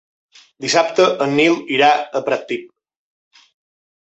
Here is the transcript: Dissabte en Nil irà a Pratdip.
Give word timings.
Dissabte 0.63 1.03
en 1.27 1.35
Nil 1.41 1.59
irà 1.75 1.91
a 1.99 2.23
Pratdip. 2.31 3.45